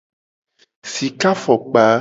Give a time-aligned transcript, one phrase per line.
[0.93, 1.85] Sika fokpa.